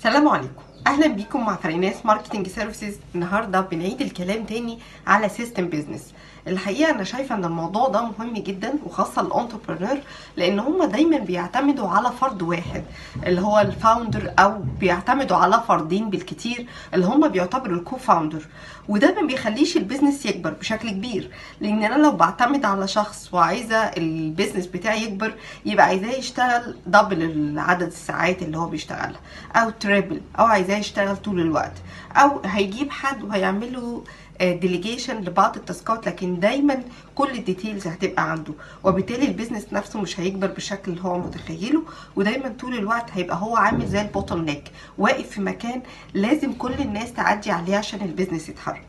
[0.00, 0.69] السلام عليكم.
[0.86, 6.12] أهلا بيكم مع فريناس marketing services النهارده بنعيد الكلام تاني على system business
[6.48, 9.98] الحقيقة أنا شايفة إن الموضوع ده مهم جدا وخاصة ال entrepreneur
[10.36, 12.84] لأن هم دايما بيعتمدوا على فرد واحد
[13.26, 18.46] اللي هو ال founder أو بيعتمدوا على فردين بالكتير اللي هم بيعتبروا ال co-founder
[18.88, 23.76] وده ما بيخليش ال business يكبر بشكل كبير لأن أنا لو بعتمد على شخص وعايزة
[23.76, 25.34] ال business بتاعي يكبر
[25.66, 29.20] يبقى عايزاه يشتغل double عدد الساعات اللي هو بيشتغلها
[29.56, 31.72] أو triple أو عايزاه يشتغل طول الوقت.
[32.16, 34.04] أو هيجيب حد وهيعمل له
[34.40, 36.82] delegation لبعض ال task ات لكن دايما
[37.14, 38.52] كل ال details هتبقى عنده.
[38.84, 41.82] وبالتالي ال business نفسه مش هيكبر بالشكل اللي هو متخيله
[42.16, 44.64] ودايما طول الوقت هيبقى هو عامل زي ال bottleneck
[44.98, 45.82] واقف في مكان
[46.14, 48.82] لازم كل الناس تعدي عليه عشان ال business يتحرك.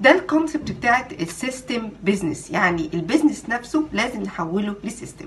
[0.00, 5.26] ده ال concept بتاعت ال system business يعني ال business نفسه لازم نحوله ل system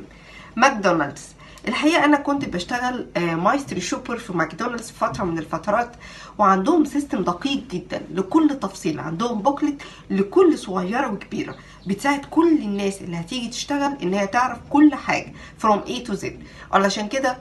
[0.56, 1.26] ماكدونالدز
[1.68, 5.92] الحقيقة أنا كنت بشتغل mystery shopper في ماكدونالدز فترة من الفترات
[6.38, 11.56] وعندهم system دقيق جدا لكل تفصيل عندهم booklet لكل صغيرة وكبيرة
[11.88, 16.26] بتساعد كل الناس اللي هتيجي تشتغل ان هي تعرف كل حاجة from A to Z.
[16.72, 17.38] علشان كده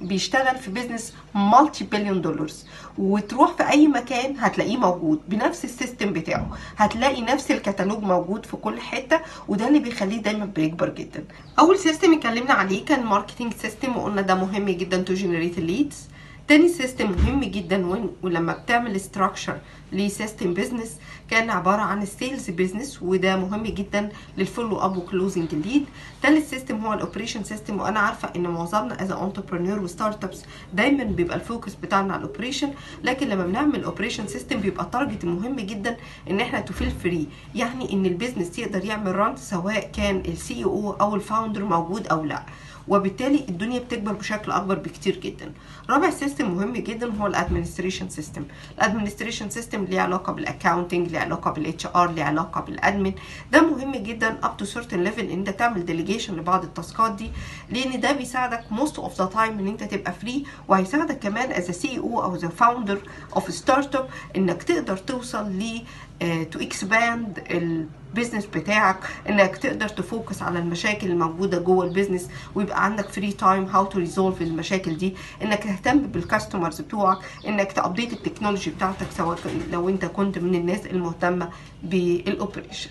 [0.00, 2.66] بيشتغل في business multi billion dollars
[2.98, 6.50] وتروح في أي مكان هتلاقيه موجود بنفس ال system بتاعه.
[6.76, 11.24] هتلاقي نفس الكتالوج موجود في كل حتة وده اللي بيخليه دايما بيكبر جدا.
[11.58, 16.08] أول system اتكلمنا عليه كان marketing system وقلنا ده مهم جدا to generate ال leads
[16.48, 17.86] تاني system مهم جدا
[18.22, 19.58] ولما بتعمل structure
[19.92, 20.96] ل system business
[21.30, 25.58] كان عبارة عن ال sales business وده مهم جدا لل follow up و closing ال
[25.58, 25.84] lead
[26.22, 30.42] تالت system هو ال operation system وأنا عارفة إن معظمنا as entrepreneur و startups
[30.74, 32.70] دايما بيبقى ال focus بتاعنا على ال operation
[33.04, 35.96] لكن لما بنعمل operation system بيبقى ال target المهم جدا
[36.30, 40.37] إن إحنا to feel free يعني إن ال business يقدر يعمل run سواء كان ال
[40.37, 42.42] CEO أو ال founder موجود أو لأ.
[42.88, 45.52] وبالتالي الدنيا بتكبر بشكل أكبر بكتير جدا.
[45.90, 48.44] رابع system مهم جدا هو ال administration system
[48.78, 53.12] ال administration system ليه علاقة بال accounting ليه علاقة بال HR ليه علاقة بال admin
[53.52, 57.30] ده مهم جدا up to certain level إن أنت تعمل delegation لبعض ال taskات دي
[57.70, 61.98] لأن ده بيساعدك most of the time إن أنت تبقى free وهيساعدك كمان as CEO
[61.98, 62.98] أو the founder
[63.36, 65.82] of startup إنك تقدر توصل ل
[66.20, 68.96] to expand ال business بتاعك
[69.28, 73.98] إنك تقدر تfocus على المشاكل الموجودة جوه ال business ويبقى عندك free time how to
[73.98, 75.14] resolve المشاكل دي.
[75.42, 79.38] إنك تهتم بال customers بتوعك إنك تupdate ال technology بتاعتك سواء
[79.72, 81.48] لو أنت كنت من الناس المهتمة
[81.82, 82.90] بال operation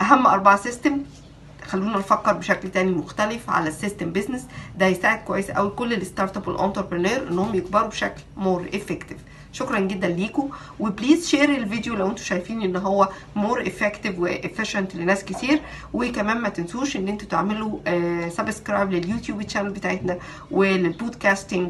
[0.00, 1.02] أهم أربع system
[1.66, 4.46] خلونا نفكر بشكل تاني مختلف على ال system business
[4.78, 9.18] ده هيساعد كويس قوي كل ال startup وال entrepreneur إنهم يكبروا بشكل more effective
[9.56, 10.48] شكرا جدا ليكم
[10.80, 15.60] و please share الفيديو لو أنتم شايفين إن هو more effective و efficient لناس كتير.
[15.92, 17.78] وكمان ما تنسوش إن أنتوا تعملوا
[18.28, 20.18] subscribe لل YouTube channel بتاعتنا
[20.50, 21.62] ولل podcasting